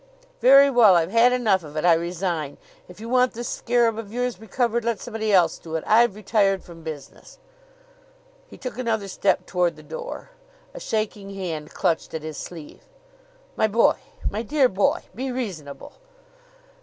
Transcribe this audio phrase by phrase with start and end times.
[0.39, 0.95] "Very well!
[0.95, 1.85] I've had enough of it.
[1.85, 2.57] I resign!
[2.87, 5.83] If you want this scarab of yours recovered let somebody else do it.
[5.85, 7.37] I've retired from business."
[8.47, 10.31] He took another step toward the door.
[10.73, 12.81] A shaking hand clutched at his sleeve.
[13.55, 15.93] "My boy my dear boy be reasonable!"